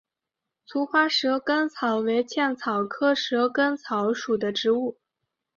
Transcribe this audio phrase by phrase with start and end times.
[0.65, 4.97] 簇花蛇根草为茜草科蛇根草属的植物。